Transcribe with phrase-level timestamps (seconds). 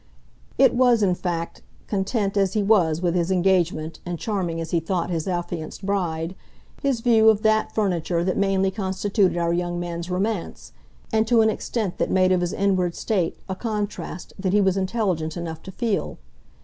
[0.57, 4.79] It was in fact, content as he was with his engagement and charming as he
[4.79, 6.33] thought his affianced bride,
[6.81, 10.71] his view of THAT furniture that mainly constituted our young man's "romance"
[11.13, 14.75] and to an extent that made of his inward state a contrast that he was
[14.75, 16.17] intelligent enough to feel.